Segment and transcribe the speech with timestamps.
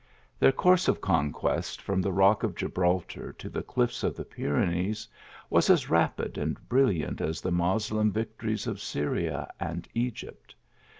[0.39, 5.07] Their course of conquest from the rock of Gibraltar to the cliffs of the Pyrenees,
[5.47, 10.55] was as rapid and brilliant as the Moslem victories of Syria and Egypt.